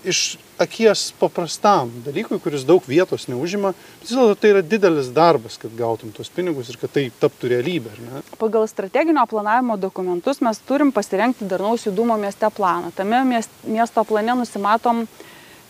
[0.05, 5.75] iš akies paprastam dalykui, kuris daug vietos neužima, vis dėlto tai yra didelis darbas, kad
[5.79, 8.23] gautum tos pinigus ir kad tai taptų realybė, ne?
[8.41, 12.93] Pagal strateginio planavimo dokumentus mes turim pasirengti darnaus judumo mieste planą.
[12.97, 15.07] Tame mies- miesto plane nusimatom,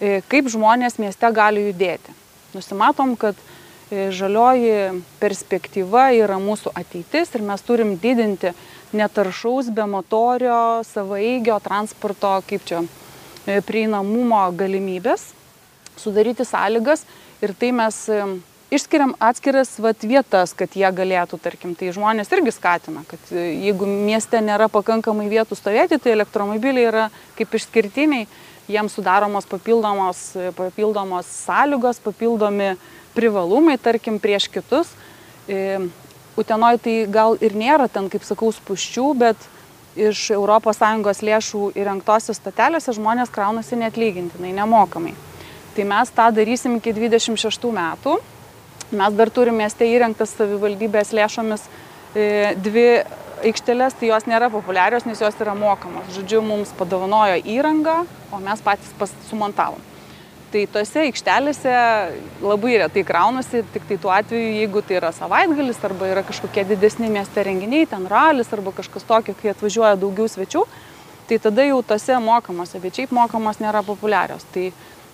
[0.01, 2.16] e, kaip žmonės mieste gali judėti.
[2.55, 3.37] Nusimatom, kad
[3.90, 8.55] e, žalioji perspektyva yra mūsų ateitis ir mes turim didinti
[8.92, 12.83] netaršaus be motorio, savaeigio transporto, kaip čia,
[13.67, 15.31] prieinamumo galimybės,
[15.99, 17.05] sudaryti sąlygas
[17.43, 18.21] ir tai mes e,
[18.75, 23.89] išskiriam atskiras vat, vietas, kad jie galėtų, tarkim, tai žmonės irgi skatina, kad e, jeigu
[23.89, 27.07] mieste nėra pakankamai vietų stovėti, tai elektromobiliai yra
[27.39, 28.29] kaip išskirtiniai,
[28.69, 32.75] jiems sudaromos papildomos, e, papildomos sąlygos, papildomi
[33.17, 34.93] privalumai, tarkim, prieš kitus.
[35.49, 35.81] E,
[36.39, 39.47] Utenoj tai gal ir nėra ten, kaip sakau, spuščių, bet
[39.99, 45.15] iš ES lėšų įrengtose statelėse žmonės kraunasi netlygintinai, nemokamai.
[45.75, 48.19] Tai mes tą darysim iki 26 metų.
[48.91, 51.67] Mes dar turime mieste įrengtas savivaldybės lėšomis
[52.17, 52.87] e, dvi
[53.45, 56.09] aikštelės, tai jos nėra populiarios, nes jos yra mokamos.
[56.17, 58.01] Žodžiu, mums padovanojo įrangą,
[58.33, 59.88] o mes patys sumontavom.
[60.49, 61.73] Tai tose aikštelėse
[62.41, 67.11] labai retai kraunasi, tik tai tuo atveju, jeigu tai yra savaitgalis arba yra kažkokie didesni
[67.13, 70.65] mieste renginiai, ten ralis arba kažkas tokio, kai atvažiuoja daugiau svečių,
[71.29, 74.49] tai tada jau tose mokamose, bet šiaip mokamos nėra populiarios.
[74.55, 74.71] Tai,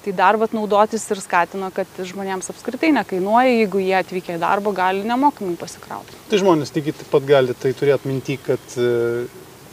[0.06, 5.02] tai darbas naudotis ir skatina, kad žmonėms apskritai nekainuoja, jeigu jie atvykę į darbą gali
[5.08, 6.14] nemokamai pasikrauti.
[6.30, 9.24] Tai žmonės lygiai taip pat gali tai turėti minti, kad, e,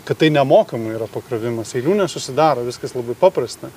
[0.07, 3.69] kad tai nemokamai yra pakrovimas, eilių nesusidaro, viskas labai paprasta.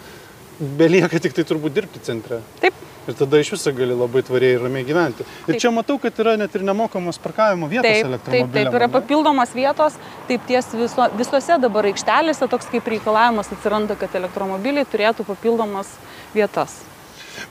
[0.59, 2.41] Belieka tik tai turbūt dirbti centre.
[2.63, 2.81] Taip.
[3.05, 5.27] Ir tada iš viso gali labai tvariai ir ramiai gyventi.
[5.45, 5.61] Ir Taip.
[5.61, 8.71] čia matau, kad yra net ir nemokamos parkavimo vietos Taip, taip, elektromobiliams.
[8.71, 9.99] taip, yra papildomos vietos,
[10.31, 15.93] taip ties viso, visose dabar aikštelėse toks kaip reikalavimas atsiranda, kad elektromobiliai turėtų papildomas
[16.33, 16.81] vietas.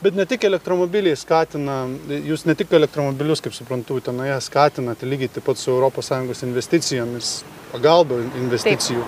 [0.02, 5.46] Bet ne tik elektromobiliai skatina, jūs ne tik elektromobilius, kaip suprantu, tenoje skatinate lygiai taip
[5.46, 7.34] pat su ES investicijomis,
[7.70, 9.04] pagalba investicijų,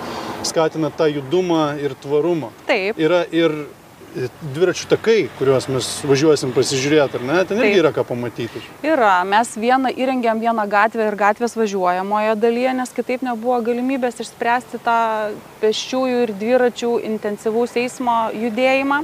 [0.47, 2.53] skatina tą judumą ir tvarumą.
[2.69, 3.57] Taip, Yra ir
[4.17, 7.39] dviračių takai, kuriuos mes važiuosim pasižiūrėti, ar ne?
[7.49, 7.81] Ten irgi Taip.
[7.83, 8.63] yra ką pamatyti.
[8.87, 9.19] yra.
[9.29, 14.99] Mes vieną įrengėm vieną gatvę ir gatvės važiuojamoje dalyje, nes kitaip nebuvo galimybės išspręsti tą
[15.61, 19.03] pėsčiųjų ir dviračių intensyvaus eismo judėjimą.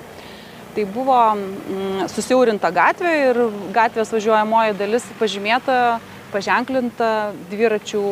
[0.72, 3.42] Tai buvo mm, susiaurinta gatvė ir
[3.76, 5.98] gatvės važiuojamoji dalis pažymėta,
[6.32, 7.10] paženklinta
[7.50, 8.06] dviračių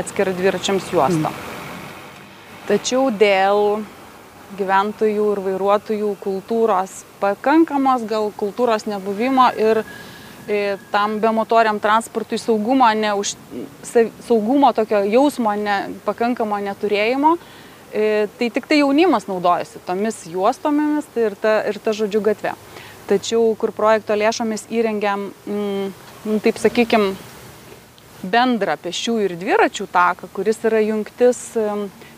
[0.00, 1.34] atskira dviračiams juosta.
[2.66, 3.84] Tačiau dėl
[4.58, 13.34] gyventojų ir vairuotojų kultūros pakankamos, gal kultūros nebuvimo ir e, tam bemotoriam transportui saugumo, neuž,
[13.82, 17.36] sa- saugumo tokio jausmo ne, pakankamo neturėjimo,
[17.92, 22.54] e, tai tik tai jaunimas naudojasi tomis juostomis tai ir ta, ir ta žodžiu gatve.
[23.06, 25.90] Tačiau, kur projekto lėšomis įrengiam, mm,
[26.26, 27.14] nu, taip sakykime,
[28.30, 31.40] bendrą pešių ir dviračių taką, kuris yra jungtis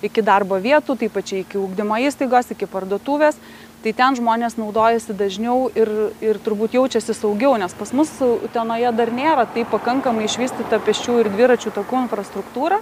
[0.03, 3.39] iki darbo vietų, taip pačiai iki ūkdymo įstaigos, iki parduotuvės.
[3.79, 9.13] Tai ten žmonės naudojasi dažniau ir, ir turbūt jaučiasi saugiau, nes pas mus Utenoje dar
[9.15, 12.81] nėra taip pakankamai išvystyta pešių ir dviračių takų infrastruktūra,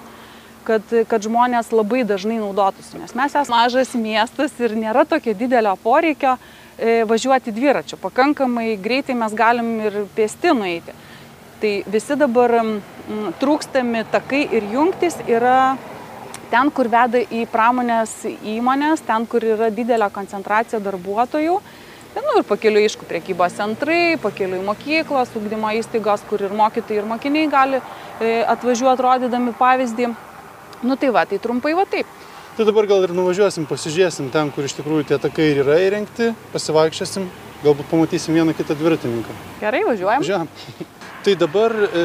[0.65, 2.97] kad, kad žmonės labai dažnai naudotųsi.
[3.03, 8.01] Nes mes esame mažas miestas ir nėra tokio didelio poreikio e, važiuoti dviračiu.
[8.01, 10.97] Pakankamai greitai mes galim ir pėsti nueiti.
[11.61, 12.53] Tai visi dabar
[13.41, 15.77] trūkstami takai ir jungtis yra
[16.51, 18.13] ten, kur veda į pramonės
[18.45, 21.59] įmonės, ten, kur yra didelė koncentracija darbuotojų.
[22.17, 27.09] Nu, ir pakeliu aišku priekybos centrai, pakeliu į mokyklos, ugdymo įstaigos, kur ir mokytojai, ir
[27.09, 30.09] mokiniai gali e, atvažiuoti rodydami pavyzdį.
[30.89, 32.09] Nu tai va, tai trumpai va taip.
[32.57, 36.33] Tai dabar gal ir nuvažiuosim, pasižiūrėsim ten, kur iš tikrųjų tie takai ir yra įrengti,
[36.57, 37.29] pasivaikščiosim,
[37.67, 39.41] galbūt pamatysim vieną kitą dviratininką.
[39.61, 40.25] Gerai, važiuojam.
[40.25, 40.55] Važiuojam.
[41.27, 42.03] Tai dabar, e,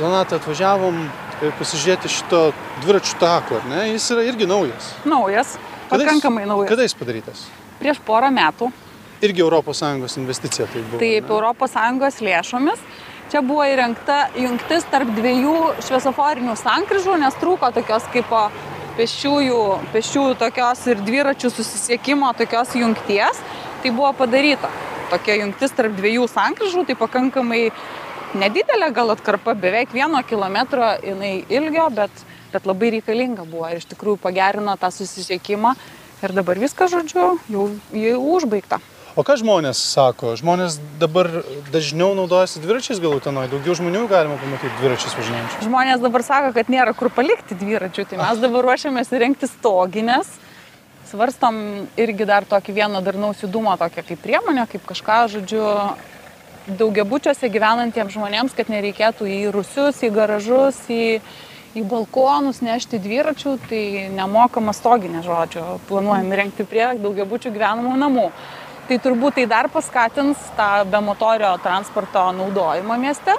[0.00, 2.38] Donata, atvažiavom e, pasižiūrėti šito
[2.80, 3.82] dviračių tako, ar ne?
[3.90, 4.94] Jis yra irgi naujas.
[5.04, 5.58] Naujas,
[5.90, 6.70] Kada jis- pakankamai naujas.
[6.70, 7.42] Kada jis padarytas?
[7.82, 8.70] Prieš porą metų
[9.22, 10.98] Irgi ES investicija tai buvo.
[10.98, 11.28] Taip?
[12.08, 12.80] ES lėšomis.
[13.30, 15.52] Čia buvo įrengta jungtis tarp dviejų
[15.84, 18.50] šviesoforinių sankryžų, nes trūko tokios kaip o,
[18.96, 19.60] pėsčiųjų,
[19.92, 23.44] pėsčiųjų tokios ir dviračių susisiekimo tokios jungties.
[23.82, 24.72] Tai buvo padaryta.
[25.12, 27.70] Tokia jungtis tarp dviejų sankryžų, tai pakankamai
[28.38, 33.90] nedidelė gal atkarpa, beveik vieno kilometro jinai ilgio, bet, bet labai reikalinga buvo ir iš
[33.92, 35.74] tikrųjų pagerino tą susisiekimą.
[36.22, 37.68] Ir dabar viskas, žodžiu, jau,
[37.98, 38.78] jau užbaigta.
[39.12, 40.30] O ką žmonės sako?
[40.40, 41.28] Žmonės dabar
[41.72, 45.66] dažniau naudojasi dviračiais gal utenoje, daugiau žmonių galima pamatyti dviračiais važinėjančių.
[45.66, 50.30] Žmonės dabar sako, kad nėra kur palikti dviračių, tai mes dabar ruošiamės įrengti stoginės.
[51.10, 51.58] Svarstam
[52.00, 55.66] irgi dar tokį vieną darnaus judumo tokią kaip priemonę, kaip kažką, žodžiu,
[56.66, 61.20] daugiabučiuose gyvenantiems žmonėms, kad nereikėtų į rusius, į garažus, į,
[61.78, 68.28] į balkonus nešti dviračių, tai nemokama stoginė, žodžiu, planuojam įrengti prie daugiabučių gyvenamų namų.
[68.88, 73.36] Tai turbūt tai dar paskatins tą bemotorio transporto naudojimą mieste.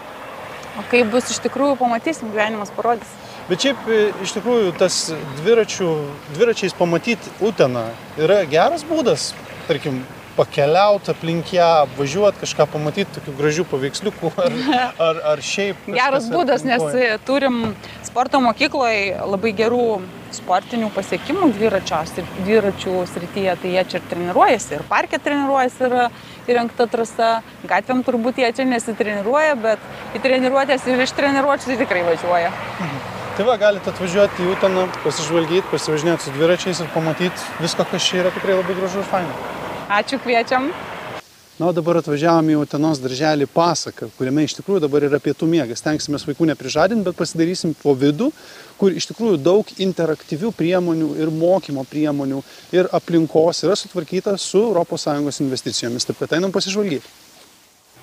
[0.80, 3.12] O kaip bus iš tikrųjų, pamatysim, gyvenimas parodys.
[3.46, 4.98] Bet šiaip e, iš tikrųjų tas
[5.42, 5.90] dviračių,
[6.34, 7.84] dviračiais pamatyti Uteną
[8.18, 9.34] yra geras būdas,
[9.68, 10.00] tarkim,
[10.38, 14.58] pakeliauti aplink ją, važiuoti kažką pamatyti, tokių gražių paveiksliukų ar,
[15.08, 15.88] ar, ar šiaip.
[15.94, 17.16] Geras būdas, nes aplinkoje.
[17.28, 17.62] turim
[18.08, 19.88] sporto mokykloje labai gerų
[20.34, 26.08] sportinių pasiekimų dviračių srityje, tai jie čia ir treniruojasi, ir parke treniruojasi, yra
[26.50, 27.32] įrengta trasa,
[27.70, 32.54] gatvėm turbūt jie čia nesitreniruoja, bet į treniruotės ir iš treniruočių tai tikrai važiuoja.
[33.34, 38.22] Tai va, galite atvažiuoti į Uteną, pasižvalgyti, pasivažinėti su dviračiais ir pamatyti viską, kas čia
[38.22, 39.63] yra tikrai labai gražu ir faina.
[39.94, 40.72] Ačiū, kviečiam.
[41.60, 45.84] Na, o dabar atvažiavome į Utenos darželį pasaką, kuriame iš tikrųjų dabar yra pietų miegas.
[45.86, 48.32] Tengsime vaikų neprižadinti, bet pasidarysim po vidų,
[48.80, 52.42] kur iš tikrųjų daug interaktyvių priemonių ir mokymo priemonių
[52.74, 56.10] ir aplinkos yra sutvarkyta su ES investicijomis.
[56.10, 57.06] Taip kad einam pasižvalgyti.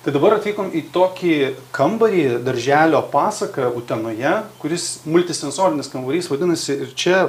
[0.01, 1.35] Tai dabar atvykom į tokį
[1.75, 7.25] kambarį darželio pasaką Utenoje, kuris multisensorinis kambarys vadinasi ir čia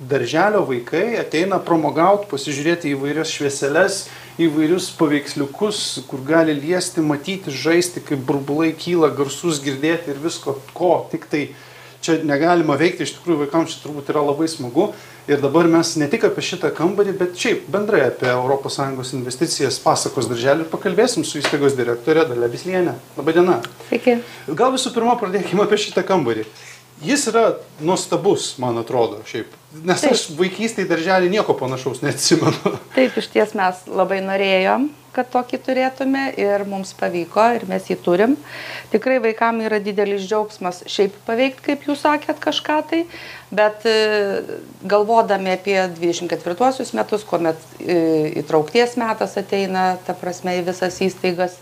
[0.00, 3.98] darželio vaikai ateina pramogauti, pasižiūrėti įvairias švieseles,
[4.40, 10.94] įvairius paveiksliukus, kur gali liesti, matyti, žaisti, kaip burbulai kyla, garsus girdėti ir visko, ko
[11.12, 11.50] tik tai
[12.00, 14.90] čia negalima veikti, iš tikrųjų vaikams čia turbūt yra labai smagu.
[15.30, 20.26] Ir dabar mes ne tik apie šitą kambarį, bet šiaip bendrai apie ES investicijas pasakos
[20.30, 22.96] darželį ir pakalbėsim su įstaigos direktorė Dalia Vislienė.
[23.20, 23.60] Labadiena.
[23.90, 24.16] Sveiki.
[24.48, 26.48] Gal visų pirma pradėkime apie šitą kambarį.
[27.00, 27.44] Jis yra
[27.80, 29.54] nuostabus, man atrodo, šiaip.
[29.86, 30.12] Nes Taip.
[30.12, 32.74] aš vaikystėje darželį nieko panašaus neatsimenu.
[32.96, 37.96] Taip, iš ties mes labai norėjom, kad tokį turėtume ir mums pavyko ir mes jį
[38.04, 38.36] turim.
[38.92, 43.02] Tikrai vaikams yra didelis džiaugsmas šiaip paveikti, kaip jūs sakėt, kažką tai,
[43.48, 43.96] bet e,
[44.84, 48.00] galvodami apie 24 metus, kuomet e,
[48.42, 51.56] įtraukties metas ateina, ta prasme, į visas įstaigas,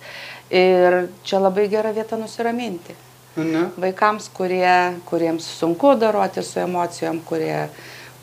[0.51, 2.96] ir čia labai gera vieta nusiraminti.
[3.38, 3.68] Ne.
[3.79, 7.68] Vaikams, kurie, kuriems sunku daroti su emocijom, kurie,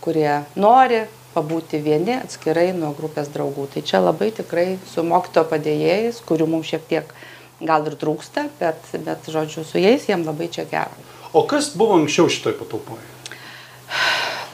[0.03, 3.67] kurie nori pabūti vieni atskirai nuo grupės draugų.
[3.73, 7.15] Tai čia labai tikrai su mokyto padėjėjais, kurių mums šiek tiek
[7.63, 10.91] gal ir trūksta, bet, bet žodžiu, su jais jiem labai čia gera.
[11.35, 13.03] O kas buvo anksčiau šitoj patalpoje?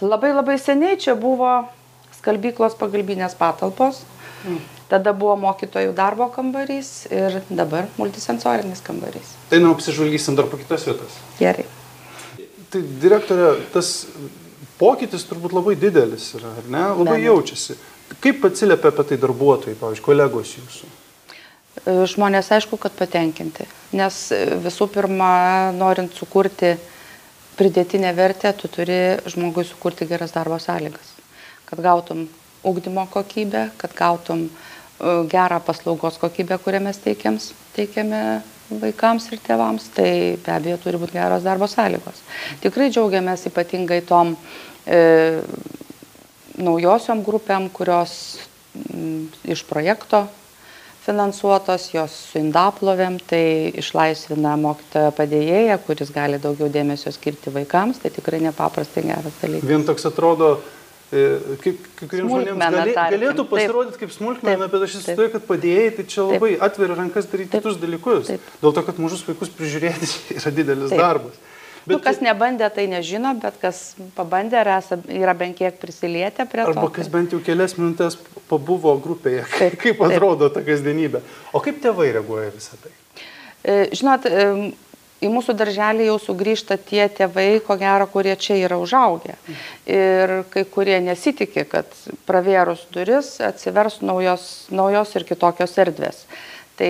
[0.01, 1.49] Labai labai seniai čia buvo
[2.17, 4.01] skalbyklos pagalbinės patalpos.
[4.45, 4.61] Mm.
[4.91, 9.35] Tada buvo mokytojų darbo kambarys ir dabar multisensorinis kambarys.
[9.47, 11.13] Tai nu apsižvalgysim dar po kitas vietas.
[11.37, 11.63] Gerai.
[12.73, 13.91] Tai direktorė, tas
[14.81, 16.81] pokytis turbūt labai didelis yra, ar ne?
[16.97, 17.77] Labai ne, jaučiasi.
[18.19, 20.89] Kaip atsiliepia apie tai darbuotojai, pavyzdžiui, kolegos jūsų?
[20.91, 23.69] E, žmonės aišku, kad patenkinti.
[23.95, 25.31] Nes e, visų pirma,
[25.77, 26.73] norint sukurti
[27.55, 28.99] pridėtinę vertę, tu turi
[29.31, 31.15] žmogui sukurti geras darbo sąlygas.
[31.71, 32.27] Kad gautum
[32.67, 34.67] ugdymo kokybę, kad gautum uh,
[35.31, 38.41] gerą paslaugos kokybę, kurią mes teikiams, teikiame
[38.81, 42.21] vaikams ir tėvams, tai be abejo turi būti geros darbo sąlygos.
[42.63, 44.35] Tikrai džiaugiamės ypatingai tom
[44.85, 45.41] e,
[46.61, 48.13] naujosiom grupėm, kurios
[48.93, 50.27] m, iš projekto
[51.01, 58.13] finansuotos, jos su indaplovėm, tai išlaisvina mokytojo padėjėją, kuris gali daugiau dėmesio skirti vaikams, tai
[58.13, 59.67] tikrai nepaprastai geras dalykas.
[59.67, 60.59] Vien toks atrodo,
[61.11, 66.05] kai, kai kuriems žmonėms gali, galėtų pasirodyti kaip smulkmena, bet aš įsivaizduoju, kad padėjai, tai
[66.13, 66.65] čia labai taip.
[66.67, 67.65] atveria rankas daryti taip.
[67.65, 68.29] kitus dalykus.
[68.29, 68.51] Taip.
[68.61, 71.01] Dėl to, kad mažus vaikus prižiūrėti yra didelis taip.
[71.03, 71.41] darbas.
[71.81, 73.79] Bet, nu, kas nebandė, tai nežino, bet kas
[74.15, 74.61] pabandė,
[75.17, 76.83] yra bent kiek prisilietę prie arba to.
[76.85, 78.19] Arba kas bent jau kelias minutės
[78.51, 80.61] pabuvo grupėje, taip, kaip atrodo taip.
[80.61, 81.23] ta kasdienybė.
[81.51, 82.93] O kaip tėvai reaguoja visą tai?
[83.65, 84.29] E, žinot,
[85.21, 89.37] į mūsų darželį jau sugrįžta tie tėvai, ko gero, kurie čia yra užaugę.
[89.89, 91.91] Ir kai kurie nesitikė, kad
[92.29, 96.25] pravėrus duris atsivers naujos, naujos ir kitokios erdvės.
[96.81, 96.89] Tai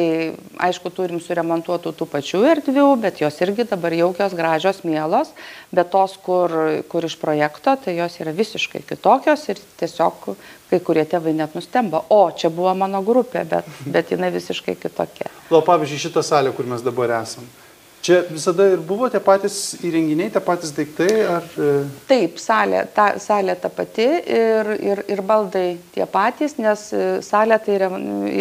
[0.63, 5.34] aišku, turim suremontuotų tų pačių erdvių, bet jos irgi dabar jaukios, gražios, mielos,
[5.74, 6.54] bet tos, kur,
[6.88, 10.30] kur iš projekto, tai jos yra visiškai kitokios ir tiesiog
[10.72, 15.28] kai kurie tėvai net nustemba, o čia buvo mano grupė, bet, bet jinai visiškai kitokia.
[15.52, 17.52] O pavyzdžiui, šitą salę, kur mes dabar esame
[18.01, 21.09] Čia visada ir buvo tie patys įrenginiai, tie patys daiktai?
[21.29, 21.45] Ar...
[21.53, 21.69] E?
[22.09, 27.59] Taip, salė ta, salė ta pati ir, ir, ir baldai tie patys, nes e, salė
[27.61, 27.91] tai yra,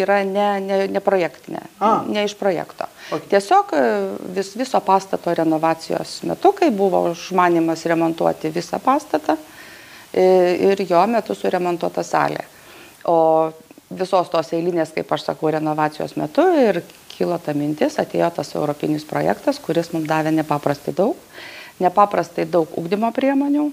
[0.01, 1.93] yra ne, ne, ne projektinė, A.
[2.09, 2.89] ne iš projekto.
[3.11, 3.35] Okay.
[3.35, 3.83] Tiesiog e,
[4.39, 9.37] vis, viso pastato renovacijos metu, kai buvo užmanimas remontuoti visą pastatą
[10.11, 12.41] ir jo metu suremontuota salė.
[13.07, 13.51] O
[13.97, 19.05] visos tos eilinės, kaip aš sakau, renovacijos metu ir kilo ta mintis, atėjo tas europinis
[19.07, 21.19] projektas, kuris mums davė nepaprastai daug,
[21.81, 23.69] nepaprastai daug ugdymo priemonių,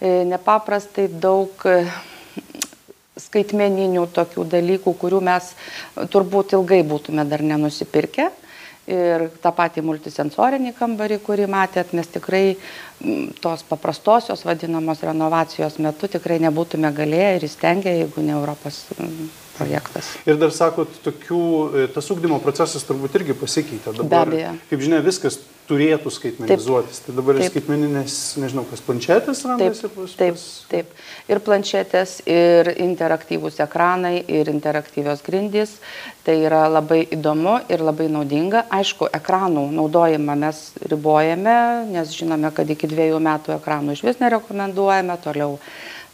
[0.00, 1.84] e, nepaprastai daug e,
[3.20, 5.52] skaitmeninių tokių dalykų, kurių mes
[6.12, 8.30] turbūt ilgai būtume dar nenusipirkę.
[8.90, 12.56] Ir tą patį multisensorinį kambarį, kurį matėt, mes tikrai
[13.44, 18.82] tos paprastosios vadinamos renovacijos metu tikrai nebūtume galėję ir įstengę, jeigu ne Europos
[19.60, 20.10] projektas.
[20.26, 21.46] Ir dar sakot, tokių,
[21.84, 23.94] e, tas ūkdymo procesas turbūt irgi pasikeitė.
[24.00, 24.58] Dabar, Be abejo.
[24.72, 25.38] Kaip žinia, viskas
[25.70, 27.00] turėtų skaitmenizuotis.
[27.00, 27.52] Taip, tai dabar taip.
[27.52, 30.94] skaitmeninės, nežinau, kas planšetės randasi taip, pas, taip, taip.
[31.30, 35.76] Ir planšetės, ir interaktyvūs ekranai, ir interaktyvios grindys.
[36.26, 38.66] Tai yra labai įdomu ir labai naudinga.
[38.80, 41.56] Aišku, ekranų naudojimą mes ribojame,
[41.94, 45.16] nes žinome, kad iki dviejų metų ekranų iš vis nerekomenduojame.
[45.24, 45.56] Toliau,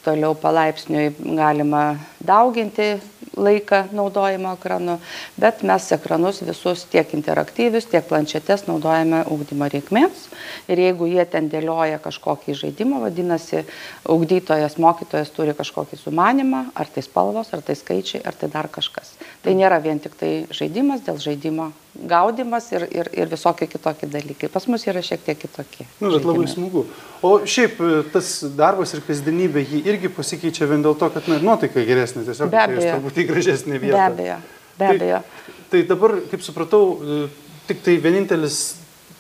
[0.06, 1.88] toliau palaipsniui galima
[2.22, 2.96] dauginti
[3.36, 4.96] laiką naudojimo ekranu,
[5.40, 10.26] bet mes ekranus visus tiek interaktyvius, tiek planšetes naudojame ugdymo reikmėms.
[10.72, 13.64] Ir jeigu jie ten dėlioja kažkokį žaidimą, vadinasi,
[14.08, 19.14] ugdytojas, mokytojas turi kažkokį sumanimą, ar tai spalvos, ar tai skaičiai, ar tai dar kažkas.
[19.44, 21.72] Tai nėra vien tik tai žaidimas dėl žaidimo
[22.04, 24.50] gaudimas ir, ir, ir visokie kitokie dalykai.
[24.52, 25.86] Pas mus yra šiek tiek kitokie.
[26.00, 26.84] Na, nu, bet labai smagu.
[27.24, 31.38] O šiaip e, tas darbas ir kasdienybė jį irgi pasikeičia vien dėl to, kad na,
[31.42, 32.98] nuotaika geresnė, tiesiog be abejo.
[33.16, 33.98] Tai turbūt į gražesnį vietą.
[33.98, 34.40] Be abejo.
[34.78, 35.20] Be abejo.
[35.20, 37.28] Tai, tai dabar, kaip supratau, e,
[37.66, 38.76] tik tai vienintelis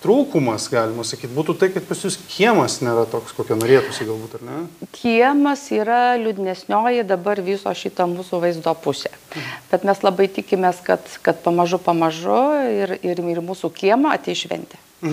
[0.06, 4.44] trūkumas, galima sakyti, būtų tai, kad pas jūs kiemas nėra toks, kokio norėtųsi galbūt, ar
[4.46, 4.58] ne?
[4.94, 9.10] Kiemas yra liūdnesnioji dabar viso šito mūsų vaizdo pusė.
[9.70, 12.38] Bet mes labai tikimės, kad, kad pamažu, pamažu
[12.70, 14.78] ir, ir, ir mūsų kiemo atei šventė.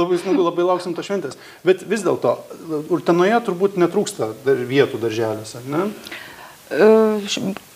[0.00, 1.38] labai smagu, labai lauksim to šventės.
[1.66, 2.36] Bet vis dėlto,
[2.92, 5.88] Urtenoje turbūt netrūksta dar vietų darželiuose, ne?
[6.66, 6.86] E,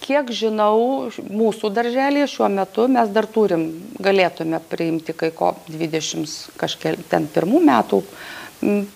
[0.03, 3.69] kiek žinau, mūsų darželėje šiuo metu mes dar turim,
[4.03, 8.03] galėtume priimti kai ko 20 kažkiek ten pirmų metų.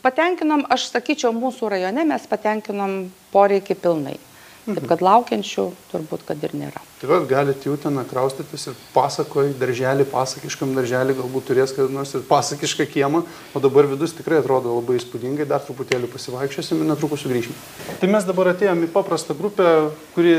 [0.05, 4.19] Patenkinom, aš sakyčiau, mūsų rajone mes patenkinom poreikį pilnai.
[4.65, 6.81] Taip kad laukiančių turbūt, kad ir nėra.
[7.01, 12.15] Tai va, galite jų ten kraustytis ir pasakoj, darželį, pasakiškam darželį, galbūt turės kad nors
[12.17, 13.21] ir pasakišką kiemą,
[13.53, 17.59] o dabar vidus tikrai atrodo labai įspūdingai, dar truputėlį pasivaikščiosim ir netrukus sugrįšim.
[18.01, 19.69] Tai mes dabar atėjome į paprastą grupę,
[20.17, 20.35] kuri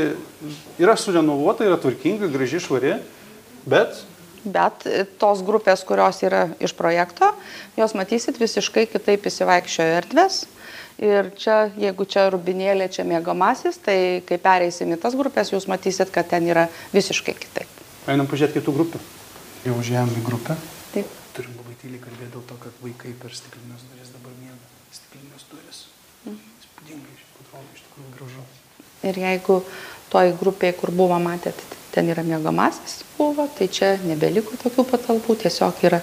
[0.82, 2.96] yra surenovuota, yra tvarkinga, graži, švari,
[3.70, 4.02] bet
[4.46, 4.84] Bet
[5.18, 7.32] tos grupės, kurios yra iš projekto,
[7.74, 10.44] jos matysit visiškai kitaip įsivaikščiojo erdvės,
[10.96, 16.08] Ir čia, jeigu čia rubinėlė, čia mėgomasis, tai kai pereisim į tas grupės, jūs matysit,
[16.12, 17.82] kad ten yra visiškai kitaip.
[18.08, 19.00] Einam pažiūrėti kitų grupių.
[19.66, 20.56] Jau užėjom į grupę.
[20.94, 21.10] Taip.
[21.36, 24.56] Turim labai tyliai kalbėti dėl to, kad vaikai per stiklinės duris dabar miega.
[24.96, 25.82] Stiklinės duris.
[26.24, 26.38] Mhm.
[26.62, 28.46] Įspūdingai, atrodo, iš tikrųjų gražu.
[29.10, 29.58] Ir jeigu
[30.14, 31.60] toj grupėje, kur buvo, matėt,
[31.96, 36.02] ten yra mėgomasis buvo, tai čia nebeliko tokių patalpų, tiesiog yra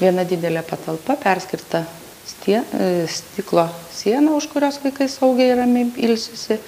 [0.00, 1.84] viena didelė patalpa perskirta
[2.28, 6.58] stie, e, stiklo sieną, už kurios vaikai saugiai ramiai ilsisi.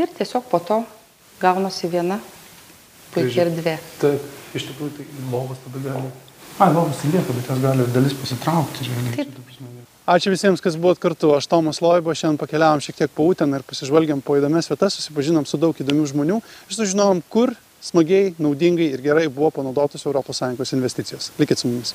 [0.00, 0.80] Ir tiesiog po to
[1.40, 2.20] gaunasi viena
[3.14, 3.76] puikia erdvė.
[4.00, 6.10] Taip, iš tikrųjų, tai lovas tada gali.
[6.60, 8.88] A, lovas tai lieka, bet jos gali dalis pasitraukti.
[8.88, 9.50] Realiai, Taip.
[10.10, 11.30] Ačiū visiems, kas buvot kartu.
[11.36, 15.46] Aš Tomas Loibo, šiandien pakeliavom šiek tiek po Uteną ir pasižvalgiam po įdomias vietas, susipažinom
[15.46, 21.32] su daug įdomių žmonių ir sužinom, kur smagiai, naudingai ir gerai buvo panaudotos ES investicijos.
[21.38, 21.94] Likit su mumis.